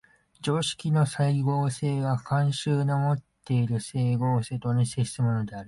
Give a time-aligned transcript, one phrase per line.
[0.41, 5.59] 常識の斉合性は慣習のもっている斉合性と同じ性質のものである。